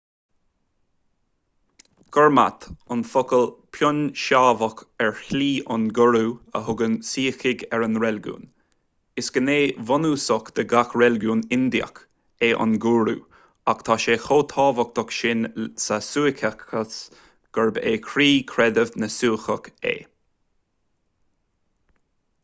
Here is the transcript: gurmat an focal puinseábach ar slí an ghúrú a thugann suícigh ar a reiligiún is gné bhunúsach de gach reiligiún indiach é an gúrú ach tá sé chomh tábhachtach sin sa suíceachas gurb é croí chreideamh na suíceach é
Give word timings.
gurmat 2.15 2.63
an 2.93 3.01
focal 3.09 3.43
puinseábach 3.75 4.79
ar 5.07 5.11
slí 5.25 5.49
an 5.75 5.83
ghúrú 5.99 6.21
a 6.59 6.61
thugann 6.69 6.95
suícigh 7.09 7.65
ar 7.77 7.83
a 7.87 7.89
reiligiún 8.05 8.47
is 9.23 9.29
gné 9.35 9.57
bhunúsach 9.91 10.49
de 10.61 10.65
gach 10.71 10.95
reiligiún 11.01 11.43
indiach 11.59 12.01
é 12.47 12.49
an 12.65 12.73
gúrú 12.87 13.13
ach 13.75 13.83
tá 13.91 13.97
sé 14.05 14.15
chomh 14.25 14.45
tábhachtach 14.55 15.13
sin 15.19 15.47
sa 15.85 15.99
suíceachas 16.09 16.99
gurb 17.59 17.77
é 17.93 17.93
croí 18.09 18.31
chreideamh 18.55 18.97
na 19.05 19.11
suíceach 19.19 19.71
é 19.93 19.95